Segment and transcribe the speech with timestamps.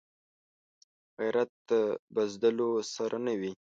[1.17, 1.71] غیرت د
[2.13, 3.51] بزدلو سره نه وي